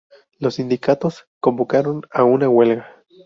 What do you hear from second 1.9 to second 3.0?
a una huelga.